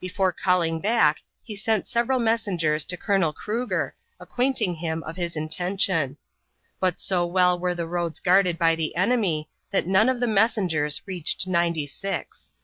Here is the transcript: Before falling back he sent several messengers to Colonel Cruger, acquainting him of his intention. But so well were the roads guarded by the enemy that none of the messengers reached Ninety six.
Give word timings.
Before 0.00 0.34
falling 0.44 0.80
back 0.80 1.22
he 1.40 1.54
sent 1.54 1.86
several 1.86 2.18
messengers 2.18 2.84
to 2.86 2.96
Colonel 2.96 3.32
Cruger, 3.32 3.94
acquainting 4.18 4.74
him 4.74 5.04
of 5.04 5.14
his 5.14 5.36
intention. 5.36 6.16
But 6.80 6.98
so 6.98 7.24
well 7.24 7.56
were 7.60 7.76
the 7.76 7.86
roads 7.86 8.18
guarded 8.18 8.58
by 8.58 8.74
the 8.74 8.96
enemy 8.96 9.48
that 9.70 9.86
none 9.86 10.08
of 10.08 10.18
the 10.18 10.26
messengers 10.26 11.00
reached 11.06 11.46
Ninety 11.46 11.86
six. 11.86 12.54